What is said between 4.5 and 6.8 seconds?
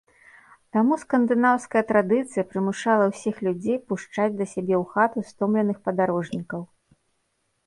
сябе ў хату стомленых падарожнікаў.